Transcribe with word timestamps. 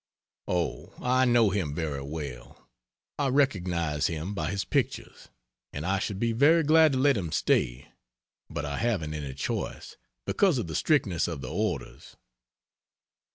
"Oh, 0.47 0.95
I 0.99 1.25
know 1.25 1.51
him 1.51 1.75
very 1.75 2.01
well 2.01 2.67
I 3.19 3.27
recognize 3.27 4.07
him 4.07 4.33
by 4.33 4.49
his 4.49 4.65
pictures; 4.65 5.29
and 5.71 5.85
I 5.85 5.99
should 5.99 6.17
be 6.17 6.31
very 6.31 6.63
glad 6.63 6.93
to 6.93 6.97
let 6.97 7.15
him 7.15 7.31
stay, 7.31 7.91
but 8.49 8.65
I 8.65 8.79
haven't 8.79 9.13
any 9.13 9.35
choice, 9.35 9.97
because 10.25 10.57
of 10.57 10.65
the 10.65 10.73
strictness 10.73 11.27
of 11.27 11.41
the 11.41 11.51
orders." 11.53 12.15